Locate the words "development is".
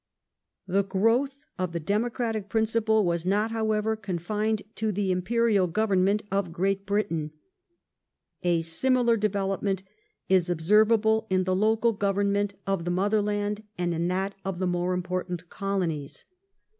9.19-10.49